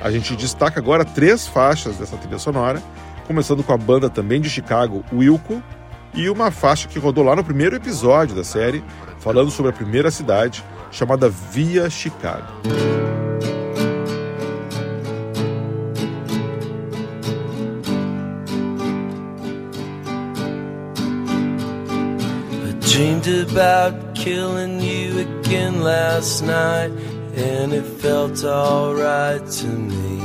A 0.00 0.10
gente 0.10 0.36
destaca 0.36 0.78
agora 0.78 1.04
três 1.04 1.46
faixas 1.46 1.96
dessa 1.96 2.16
trilha 2.16 2.38
sonora, 2.38 2.82
começando 3.26 3.62
com 3.64 3.72
a 3.72 3.78
banda 3.78 4.08
também 4.08 4.40
de 4.40 4.48
Chicago, 4.48 5.04
Wilco, 5.12 5.62
e 6.14 6.30
uma 6.30 6.50
faixa 6.50 6.88
que 6.88 6.98
rodou 6.98 7.24
lá 7.24 7.36
no 7.36 7.44
primeiro 7.44 7.76
episódio 7.76 8.34
da 8.34 8.44
série, 8.44 8.82
falando 9.18 9.50
sobre 9.50 9.70
a 9.70 9.74
primeira 9.74 10.10
cidade, 10.10 10.64
chamada 10.90 11.28
Via 11.28 11.90
Chicago. 11.90 12.46
Dreamed 22.96 23.28
about 23.28 24.14
killing 24.14 24.80
you 24.80 25.18
again 25.18 25.82
last 25.82 26.40
night, 26.40 26.90
and 27.34 27.74
it 27.74 27.82
felt 27.82 28.42
alright 28.42 29.46
to 29.46 29.66
me. 29.66 30.16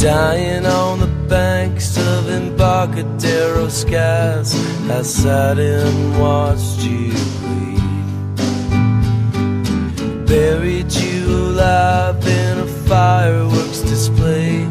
Dying 0.00 0.64
on 0.64 1.00
the 1.00 1.14
banks 1.28 1.98
of 1.98 2.30
Embarcadero 2.30 3.68
skies, 3.68 4.54
I 4.90 5.02
sat 5.02 5.58
and 5.58 6.18
watched 6.18 6.80
you 6.80 7.12
bleed. 7.42 7.82
Buried 10.26 10.90
you 10.94 11.26
alive 11.28 12.26
in 12.26 12.58
a 12.60 12.66
fireworks 12.88 13.80
display, 13.80 14.64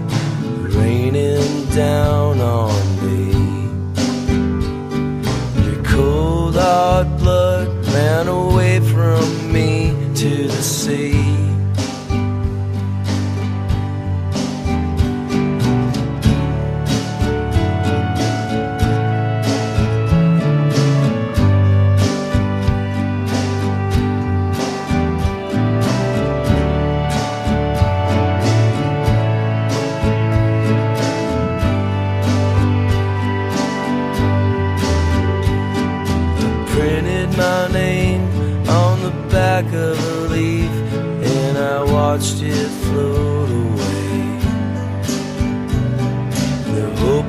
raining 0.75 1.69
down 1.69 2.41
on 2.41 2.73
me. 3.05 3.32
Hard 6.73 7.17
blood 7.19 7.67
ran 7.93 8.27
away 8.27 8.79
from 8.79 9.23
me 9.53 9.91
to 10.15 10.47
the 10.47 10.63
sea. 10.63 11.52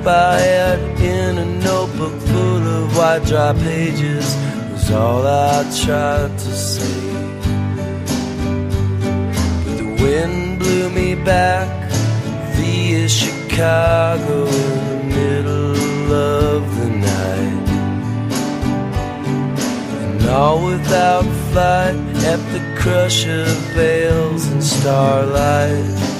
The 0.04 0.10
hope 0.10 0.18
I 0.18 0.38
had 0.38 0.78
in 1.00 1.38
a 1.38 1.46
notebook 1.64 2.20
full 2.20 2.62
of 2.76 2.94
white 2.94 3.24
dry 3.24 3.54
pages 3.54 4.36
was 4.70 4.90
all 4.90 5.26
I 5.26 5.62
tried 5.82 6.38
to 6.38 6.52
say. 6.54 7.12
But 9.64 9.76
the 9.78 9.96
wind 10.02 10.58
blew 10.58 10.90
me 10.90 11.14
back 11.14 11.90
via 12.54 13.08
Chicago 13.08 14.46
in 14.46 14.88
the 14.88 15.04
middle 15.16 16.12
of 16.12 16.62
the 16.78 16.90
night. 16.90 17.68
And 20.02 20.28
all 20.28 20.66
without 20.66 21.24
flight 21.50 21.96
at 22.26 22.40
the 22.52 22.60
crush 22.78 23.26
of 23.26 23.48
veils 23.72 24.48
and 24.48 24.62
starlight. 24.62 26.13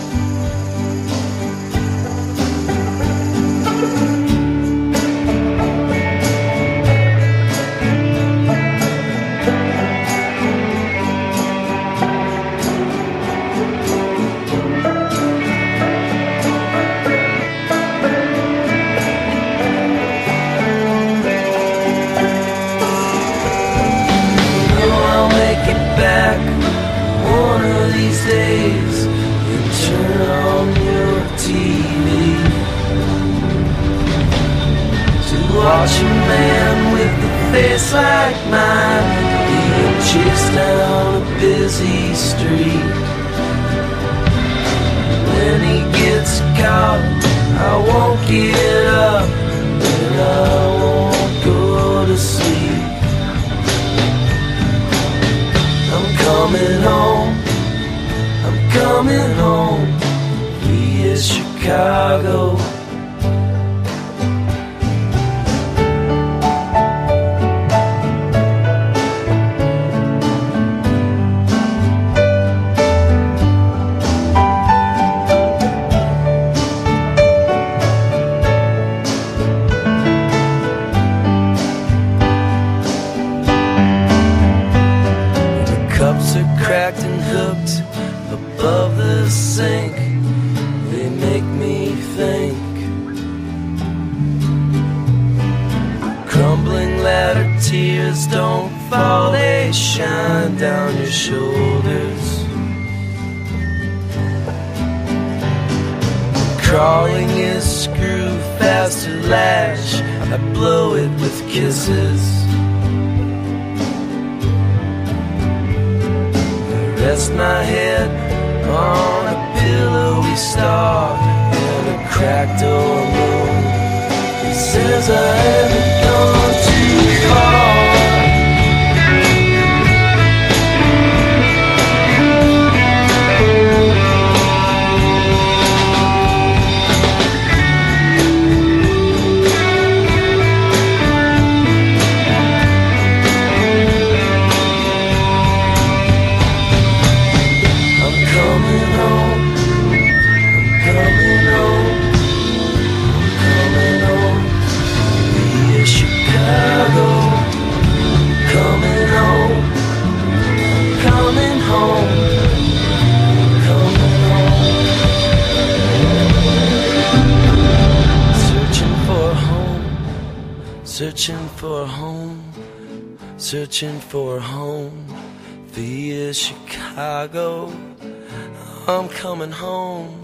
I'm 178.87 179.09
coming 179.09 179.51
home. 179.51 180.23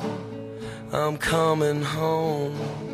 I'm 0.93 1.17
coming 1.17 1.81
home. 1.81 2.90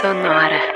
Sonora. 0.00 0.75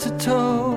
To 0.00 0.10
toe, 0.16 0.74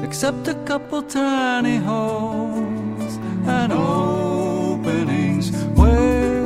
except 0.00 0.46
a 0.46 0.54
couple 0.64 1.02
tiny 1.02 1.76
holes 1.76 3.18
and 3.46 3.72
openings 3.72 5.50
where 5.74 6.44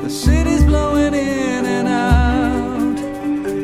the 0.00 0.08
city's 0.08 0.62
blowing 0.62 1.12
in 1.12 1.64
and 1.64 1.88
out. 1.88 2.98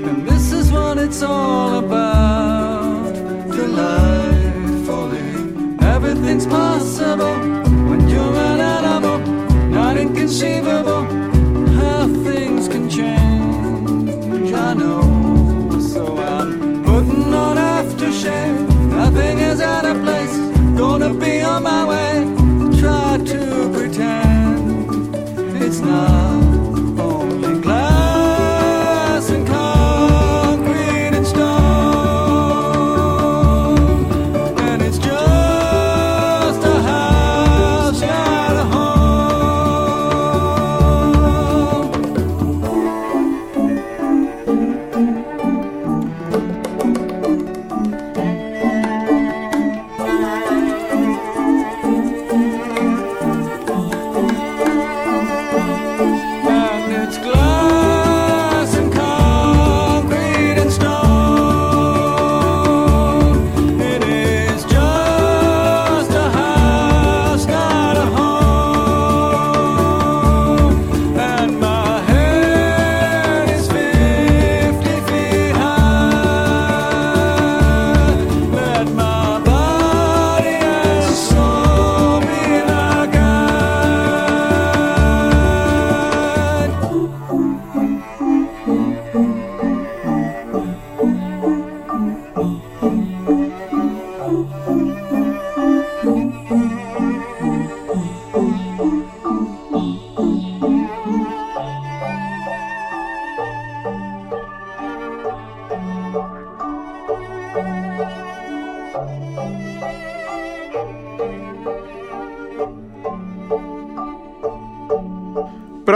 And 0.09 0.27
this 0.27 0.53
is 0.53 0.73
what 0.73 0.99
it's 0.99 1.23
all 1.23 1.79
about. 1.79 3.15
Delightfully, 3.55 5.31
everything's 5.95 6.47
possible 6.47 7.37
when 7.89 8.09
you're 8.09 8.35
an 8.35 8.61
animal, 8.61 9.19
not 9.69 9.97
inconceivable 9.97 11.00
my 21.61 21.85
way. 21.85 22.10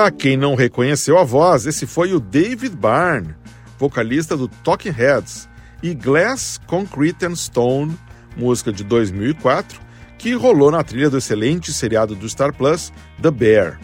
Para 0.04 0.10
quem 0.10 0.36
não 0.36 0.54
reconheceu 0.54 1.18
a 1.18 1.24
voz, 1.24 1.64
esse 1.64 1.86
foi 1.86 2.12
o 2.12 2.20
David 2.20 2.76
Byrne, 2.76 3.34
vocalista 3.78 4.36
do 4.36 4.48
Talking 4.48 4.90
Heads, 4.90 5.48
e 5.82 5.94
Glass, 5.94 6.60
Concrete 6.66 7.24
and 7.24 7.34
Stone, 7.34 7.96
música 8.36 8.70
de 8.70 8.84
2004, 8.84 9.80
que 10.18 10.34
rolou 10.34 10.70
na 10.70 10.84
trilha 10.84 11.08
do 11.08 11.16
excelente 11.16 11.72
seriado 11.72 12.14
do 12.14 12.28
Star 12.28 12.52
Plus, 12.52 12.92
The 13.22 13.30
Bear. 13.30 13.80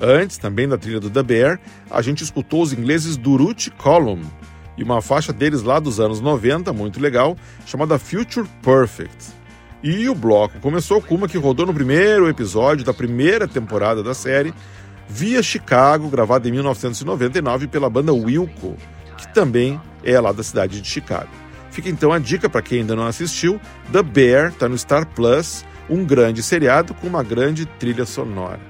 Antes, 0.00 0.38
também 0.38 0.68
da 0.68 0.78
trilha 0.78 1.00
do 1.00 1.10
The 1.10 1.24
Bear, 1.24 1.60
a 1.90 2.00
gente 2.02 2.22
escutou 2.22 2.62
os 2.62 2.72
ingleses 2.72 3.16
Durutti 3.16 3.72
Column 3.72 4.22
e 4.76 4.84
uma 4.84 5.02
faixa 5.02 5.32
deles 5.32 5.64
lá 5.64 5.80
dos 5.80 5.98
anos 5.98 6.20
90, 6.20 6.72
muito 6.72 7.00
legal, 7.00 7.36
chamada 7.66 7.98
Future 7.98 8.48
Perfect. 8.62 9.36
E 9.82 10.08
o 10.08 10.14
bloco 10.14 10.58
começou 10.60 11.00
com 11.00 11.14
uma 11.14 11.28
que 11.28 11.38
rodou 11.38 11.66
no 11.66 11.74
primeiro 11.74 12.28
episódio 12.28 12.84
da 12.84 12.94
primeira 12.94 13.46
temporada 13.46 14.02
da 14.02 14.12
série, 14.12 14.52
via 15.08 15.42
Chicago, 15.42 16.08
gravada 16.08 16.48
em 16.48 16.52
1999 16.52 17.66
pela 17.66 17.88
banda 17.88 18.12
Wilco, 18.12 18.76
que 19.16 19.32
também 19.32 19.80
é 20.04 20.20
lá 20.20 20.32
da 20.32 20.42
cidade 20.42 20.80
de 20.80 20.88
Chicago. 20.88 21.30
Fica 21.70 21.88
então 21.88 22.12
a 22.12 22.18
dica 22.18 22.48
para 22.48 22.62
quem 22.62 22.80
ainda 22.80 22.94
não 22.94 23.06
assistiu: 23.06 23.60
The 23.92 24.02
Bear 24.02 24.48
está 24.48 24.68
no 24.68 24.76
Star 24.76 25.06
Plus, 25.06 25.64
um 25.88 26.04
grande 26.04 26.42
seriado 26.42 26.92
com 26.94 27.06
uma 27.06 27.22
grande 27.22 27.64
trilha 27.64 28.04
sonora. 28.04 28.60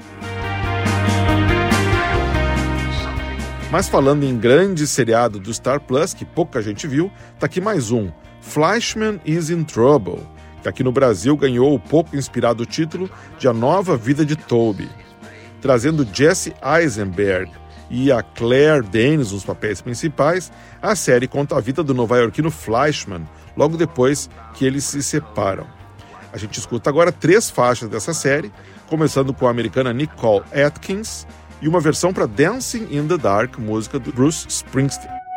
Mas 3.71 3.89
falando 3.89 4.25
em 4.25 4.37
grande 4.39 4.87
seriado 4.87 5.39
do 5.39 5.53
Star 5.53 5.81
Plus, 5.81 6.15
que 6.15 6.25
pouca 6.25 6.63
gente 6.63 6.87
viu, 6.87 7.11
tá 7.39 7.47
aqui 7.47 7.61
mais 7.61 7.91
um: 7.91 8.11
Flashman 8.41 9.21
is 9.27 9.51
in 9.51 9.65
Trouble, 9.65 10.21
que 10.63 10.69
aqui 10.69 10.83
no 10.83 10.93
Brasil 10.93 11.37
ganhou 11.37 11.75
o 11.75 11.79
pouco 11.79 12.17
inspirado 12.17 12.65
título 12.65 13.11
de 13.39 13.47
A 13.47 13.53
Nova 13.53 13.97
Vida 13.97 14.25
de 14.25 14.37
Toby, 14.37 14.89
trazendo 15.61 16.07
Jesse 16.13 16.55
Eisenberg 16.63 17.51
e 17.91 18.13
a 18.13 18.23
Claire 18.23 18.83
Danes 18.83 19.33
nos 19.33 19.45
papéis 19.45 19.81
principais. 19.81 20.53
A 20.81 20.95
série 20.95 21.27
conta 21.27 21.57
a 21.57 21.61
vida 21.61 21.83
do 21.83 21.95
nova-iorquino 21.95 22.51
Flashman, 22.51 23.27
logo 23.57 23.77
depois 23.77 24.29
que 24.55 24.65
eles 24.65 24.85
se 24.85 25.03
separam. 25.03 25.67
A 26.33 26.37
gente 26.37 26.59
escuta 26.59 26.91
agora 26.91 27.11
três 27.11 27.49
faixas 27.49 27.89
dessa 27.89 28.13
série, 28.13 28.53
começando 28.87 29.33
com 29.33 29.47
a 29.47 29.51
americana 29.51 29.93
Nicole 29.93 30.45
Atkins 30.53 31.27
e 31.61 31.69
uma 31.69 31.81
versão 31.81 32.13
para 32.13 32.27
Dancing 32.27 32.89
in 32.91 33.09
the 33.09 33.17
Dark, 33.17 33.59
música 33.59 33.99
do 33.99 34.13
Bruce 34.13 34.47
Springsteen. 34.49 35.28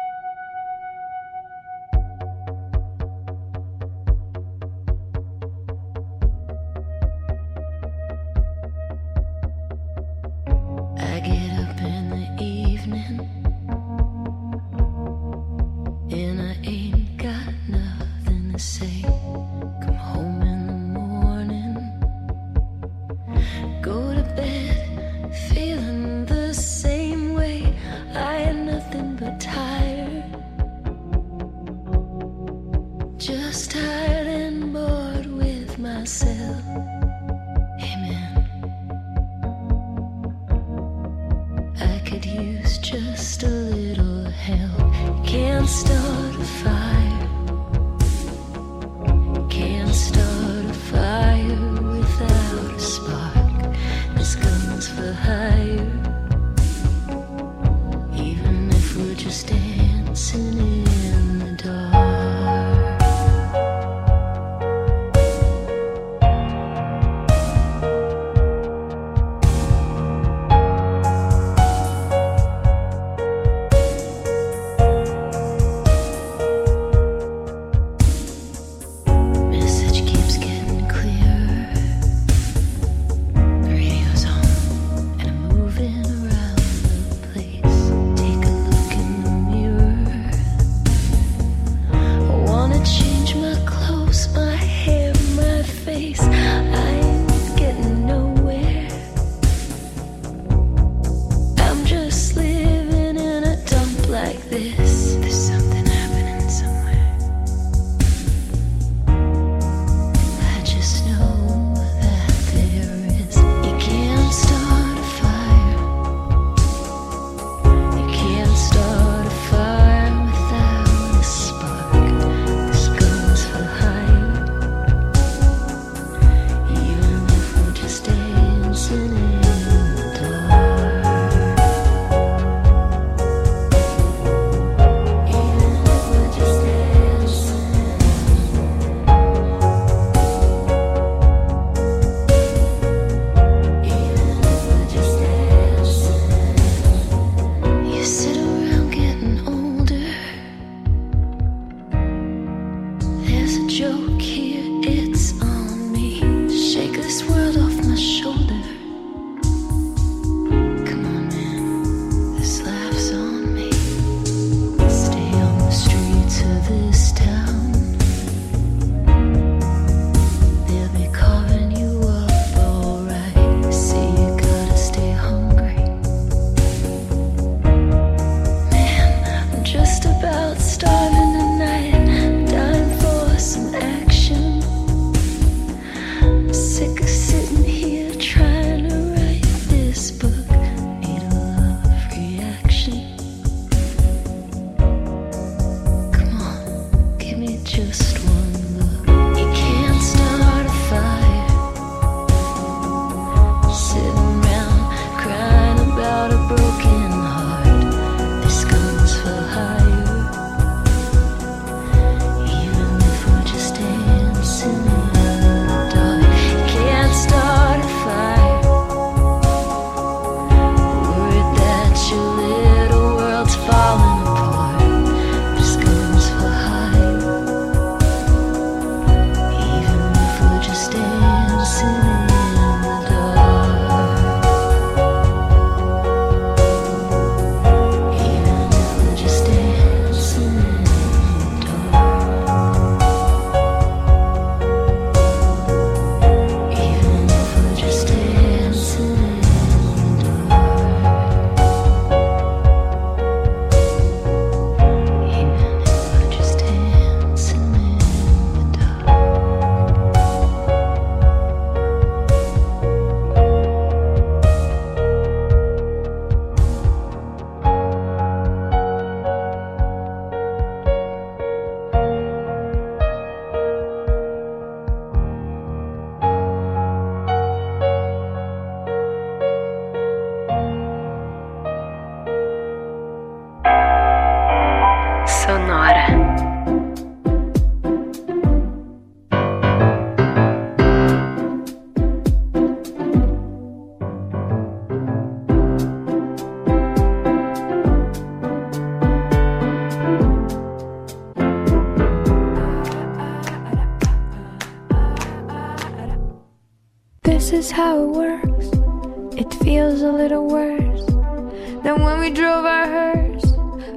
Then 311.83 312.01
when 312.03 312.19
we 312.19 312.29
drove 312.29 312.65
our 312.65 312.87
hearse 312.87 313.53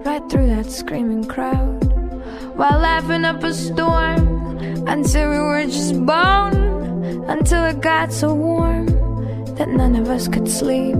right 0.06 0.22
through 0.30 0.46
that 0.48 0.70
screaming 0.70 1.24
crowd 1.24 1.84
while 2.56 2.78
laughing 2.78 3.24
up 3.24 3.42
a 3.42 3.52
storm 3.52 4.86
until 4.86 5.30
we 5.30 5.38
were 5.38 5.64
just 5.64 5.94
bone 6.06 7.24
until 7.28 7.64
it 7.64 7.80
got 7.80 8.12
so 8.12 8.32
warm 8.34 8.86
that 9.56 9.68
none 9.68 9.96
of 9.96 10.08
us 10.08 10.28
could 10.28 10.48
sleep. 10.48 10.96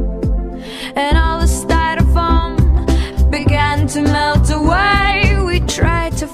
And 0.97 1.17
all 1.17 1.41
the 1.41 1.47
styrofoam 1.47 3.31
began 3.31 3.87
to 3.89 4.03
melt 4.03 4.51
away. 4.51 5.43
We 5.45 5.61
tried 5.61 6.17
to 6.19 6.27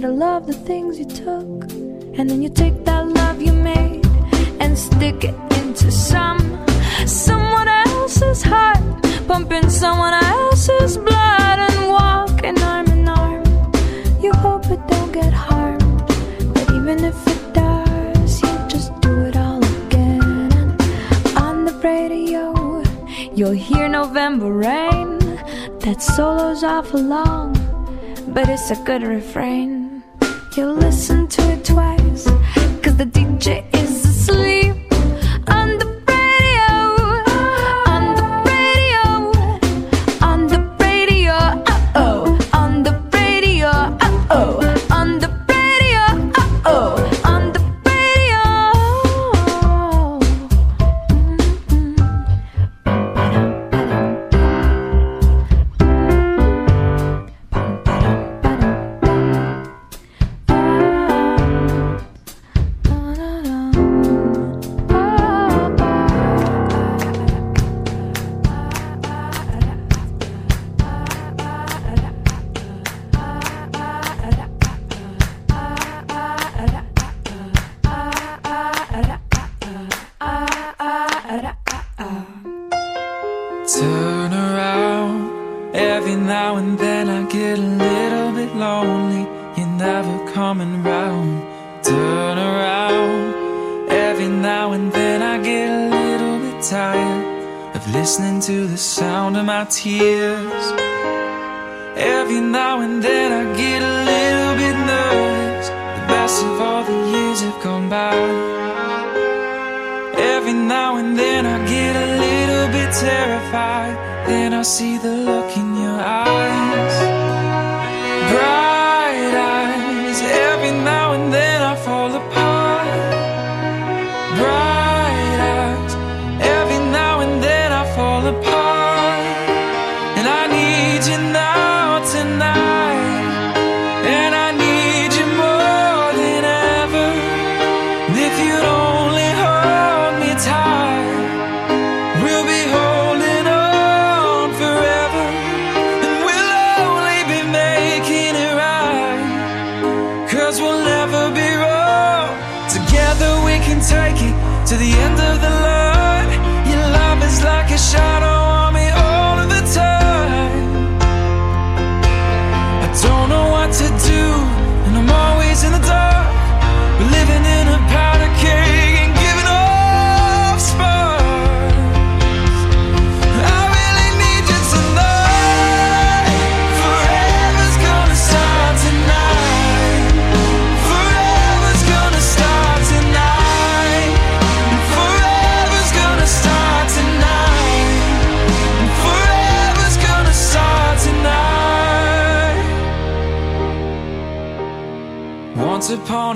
try 0.00 0.08
to 0.08 0.14
love 0.14 0.46
the 0.46 0.52
things 0.52 0.98
you 0.98 1.04
took. 1.04 1.72
And 2.18 2.30
then 2.30 2.42
you 2.42 2.48
take 2.48 2.84
that 2.84 3.06
love 3.06 3.40
you 3.42 3.52
made 3.52 4.06
and 4.60 4.78
stick 4.78 5.24
it 5.24 5.34
into 5.58 5.90
some 5.90 6.40
someone 7.06 7.68
else's 7.68 8.42
heart, 8.42 8.82
pumping 9.26 9.68
someone 9.68 10.14
else's 10.14 10.96
blood 10.96 11.58
and 11.66 11.88
walking 11.88 12.58
arm 12.62 12.86
in 12.88 13.08
arm. 13.08 13.44
You 14.20 14.32
hope 14.32 14.66
it 14.70 14.80
don't 14.88 15.12
get 15.12 15.32
harmed, 15.32 16.06
but 16.54 16.70
even 16.78 17.04
if 17.04 17.18
it 17.26 17.54
does, 17.54 18.42
you 18.42 18.52
just 18.68 18.98
do 19.00 19.12
it 19.28 19.36
all 19.36 19.62
again. 19.84 20.52
And 20.60 21.38
on 21.46 21.64
the 21.64 21.74
radio, 21.82 22.82
you'll 23.34 23.60
hear 23.68 23.88
November 23.88 24.52
rain 24.52 25.18
that 25.84 26.00
solo's 26.00 26.62
awful 26.64 27.02
long, 27.02 27.52
but 28.28 28.48
it's 28.48 28.70
a 28.70 28.76
good 28.84 29.02
refrain. 29.02 29.79
You 30.56 30.66
listen 30.72 31.28
to 31.28 31.42
it 31.52 31.64
twice, 31.64 32.24
cause 32.82 32.96
the 32.96 33.04
DJ 33.06 33.64
is 33.72 34.04
asleep 34.04 34.74
on 35.46 35.78
the 35.78 35.99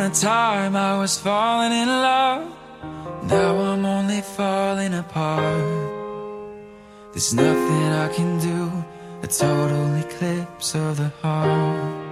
a 0.04 0.10
time 0.10 0.76
I 0.76 0.98
was 0.98 1.18
falling 1.18 1.72
in 1.72 1.88
love. 1.88 2.46
Now 3.22 3.56
I'm 3.56 3.86
only 3.86 4.20
falling 4.20 4.92
apart. 4.92 5.64
There's 7.12 7.32
nothing 7.32 7.86
I 8.04 8.08
can 8.16 8.38
do. 8.38 8.70
A 9.22 9.26
total 9.26 9.94
eclipse 9.94 10.74
of 10.74 10.98
the 10.98 11.10
heart. 11.22 12.04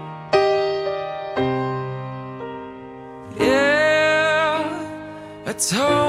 Yeah, 3.39 4.63
a 5.45 5.53
total 5.53 6.02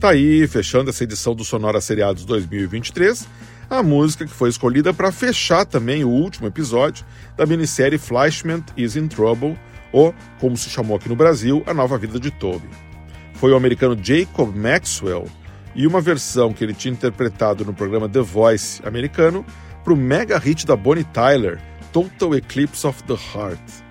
Tá 0.00 0.12
aí, 0.12 0.48
fechando 0.48 0.88
essa 0.88 1.04
edição 1.04 1.34
do 1.34 1.44
Sonora 1.44 1.78
Seriados 1.78 2.24
2023, 2.24 3.28
a 3.68 3.82
música 3.82 4.24
que 4.24 4.32
foi 4.32 4.48
escolhida 4.48 4.94
para 4.94 5.12
fechar 5.12 5.66
também 5.66 6.04
o 6.04 6.08
último 6.08 6.46
episódio 6.46 7.04
da 7.36 7.44
minissérie 7.44 7.98
Flashman 7.98 8.64
is 8.78 8.96
in 8.96 9.08
Trouble, 9.08 9.58
ou, 9.92 10.14
como 10.38 10.56
se 10.56 10.70
chamou 10.70 10.96
aqui 10.96 11.06
no 11.06 11.14
Brasil, 11.14 11.62
A 11.66 11.74
Nova 11.74 11.98
Vida 11.98 12.18
de 12.18 12.30
Toby. 12.30 12.66
Foi 13.34 13.52
o 13.52 13.56
americano 13.56 13.94
Jacob 14.02 14.56
Maxwell 14.56 15.26
e 15.74 15.86
uma 15.86 16.00
versão 16.00 16.50
que 16.50 16.64
ele 16.64 16.72
tinha 16.72 16.94
interpretado 16.94 17.62
no 17.62 17.74
programa 17.74 18.08
The 18.08 18.22
Voice 18.22 18.80
americano 18.86 19.44
para 19.84 19.92
o 19.92 19.96
mega 19.98 20.38
hit 20.38 20.66
da 20.66 20.76
Bonnie 20.76 21.04
Tyler, 21.04 21.60
Total 21.92 22.36
Eclipse 22.36 22.86
of 22.86 23.02
the 23.02 23.18
Heart. 23.34 23.89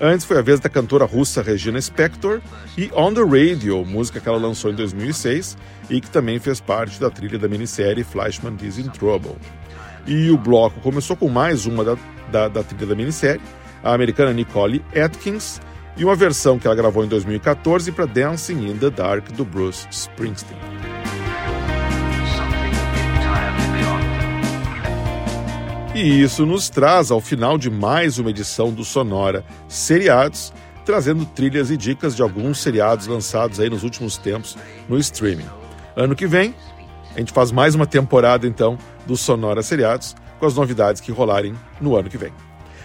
Antes 0.00 0.24
foi 0.24 0.38
a 0.38 0.42
vez 0.42 0.60
da 0.60 0.68
cantora 0.68 1.04
russa 1.04 1.42
Regina 1.42 1.80
Spektor 1.80 2.40
e 2.76 2.88
On 2.94 3.12
the 3.12 3.20
Radio, 3.20 3.84
música 3.84 4.20
que 4.20 4.28
ela 4.28 4.38
lançou 4.38 4.70
em 4.70 4.74
2006 4.74 5.56
e 5.90 6.00
que 6.00 6.08
também 6.08 6.38
fez 6.38 6.60
parte 6.60 7.00
da 7.00 7.10
trilha 7.10 7.36
da 7.36 7.48
minissérie 7.48 8.04
Flashman 8.04 8.56
is 8.62 8.78
in 8.78 8.88
Trouble. 8.90 9.34
E 10.06 10.30
o 10.30 10.38
bloco 10.38 10.80
começou 10.80 11.16
com 11.16 11.28
mais 11.28 11.66
uma 11.66 11.84
da, 11.84 11.96
da, 12.30 12.48
da 12.48 12.62
trilha 12.62 12.86
da 12.86 12.94
minissérie, 12.94 13.42
a 13.82 13.92
americana 13.92 14.32
Nicole 14.32 14.84
Atkins, 14.94 15.60
e 15.96 16.04
uma 16.04 16.14
versão 16.14 16.60
que 16.60 16.68
ela 16.68 16.76
gravou 16.76 17.04
em 17.04 17.08
2014 17.08 17.90
para 17.90 18.06
Dancing 18.06 18.68
in 18.68 18.78
the 18.78 18.90
Dark 18.90 19.32
do 19.32 19.44
Bruce 19.44 19.84
Springsteen. 19.90 20.97
E 26.00 26.22
isso 26.22 26.46
nos 26.46 26.70
traz 26.70 27.10
ao 27.10 27.20
final 27.20 27.58
de 27.58 27.68
mais 27.68 28.20
uma 28.20 28.30
edição 28.30 28.72
do 28.72 28.84
Sonora 28.84 29.44
Seriados, 29.66 30.52
trazendo 30.84 31.26
trilhas 31.26 31.72
e 31.72 31.76
dicas 31.76 32.14
de 32.14 32.22
alguns 32.22 32.62
seriados 32.62 33.08
lançados 33.08 33.58
aí 33.58 33.68
nos 33.68 33.82
últimos 33.82 34.16
tempos 34.16 34.56
no 34.88 34.96
streaming. 34.96 35.48
Ano 35.96 36.14
que 36.14 36.24
vem, 36.24 36.54
a 37.16 37.18
gente 37.18 37.32
faz 37.32 37.50
mais 37.50 37.74
uma 37.74 37.84
temporada 37.84 38.46
então 38.46 38.78
do 39.06 39.16
Sonora 39.16 39.60
Seriados, 39.60 40.14
com 40.38 40.46
as 40.46 40.54
novidades 40.54 41.00
que 41.00 41.10
rolarem 41.10 41.52
no 41.80 41.96
ano 41.96 42.08
que 42.08 42.16
vem. 42.16 42.32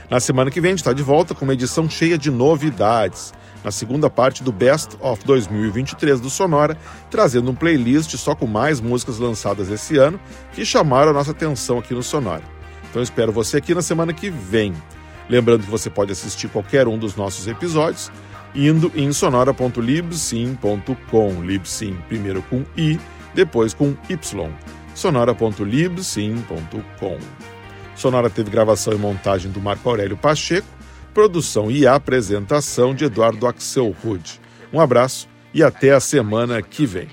Na 0.10 0.20
semana 0.20 0.50
que 0.50 0.60
vem, 0.60 0.70
a 0.70 0.72
gente 0.72 0.80
está 0.80 0.92
de 0.92 1.04
volta 1.04 1.36
com 1.36 1.46
uma 1.46 1.54
edição 1.54 1.88
cheia 1.88 2.18
de 2.18 2.32
novidades. 2.32 3.32
Na 3.64 3.70
segunda 3.70 4.10
parte 4.10 4.42
do 4.42 4.52
Best 4.52 4.98
of 5.00 5.24
2023 5.24 6.20
do 6.20 6.32
Sonora, 6.32 6.76
trazendo 7.12 7.52
um 7.52 7.56
playlist 7.56 8.18
só 8.18 8.34
com 8.34 8.48
mais 8.48 8.82
músicas 8.82 9.20
lançadas 9.20 9.70
esse 9.70 10.00
ano 10.00 10.20
que 10.52 10.66
chamaram 10.66 11.12
a 11.12 11.14
nossa 11.14 11.30
atenção 11.30 11.78
aqui 11.78 11.94
no 11.94 12.02
Sonora. 12.02 12.63
Então 12.94 13.02
eu 13.02 13.06
espero 13.06 13.32
você 13.32 13.58
aqui 13.58 13.74
na 13.74 13.82
semana 13.82 14.14
que 14.14 14.30
vem. 14.30 14.72
Lembrando 15.28 15.64
que 15.64 15.72
você 15.72 15.90
pode 15.90 16.12
assistir 16.12 16.48
qualquer 16.48 16.88
um 16.88 16.96
dos 16.96 17.16
nossos 17.16 17.48
episódios 17.48 18.12
indo 18.54 18.92
em 18.94 19.12
sonora.libsim.com. 19.12 21.44
Libsim 21.44 21.98
primeiro 22.08 22.44
com 22.44 22.64
i, 22.78 23.00
depois 23.34 23.74
com 23.74 23.96
y. 24.08 24.20
sonora.libsim.com. 24.94 27.18
Sonora 27.96 28.30
teve 28.30 28.52
gravação 28.52 28.94
e 28.94 28.98
montagem 28.98 29.52
do 29.52 29.60
Marco 29.60 29.90
Aurélio 29.90 30.16
Pacheco, 30.16 30.68
produção 31.16 31.72
e 31.72 31.88
apresentação 31.88 32.94
de 32.94 33.06
Eduardo 33.06 33.48
Axel 33.48 33.92
Rude. 34.04 34.40
Um 34.72 34.80
abraço 34.80 35.28
e 35.52 35.64
até 35.64 35.94
a 35.94 36.00
semana 36.00 36.62
que 36.62 36.86
vem. 36.86 37.08